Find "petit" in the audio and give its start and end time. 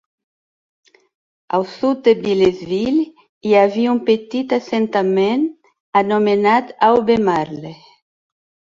4.09-4.59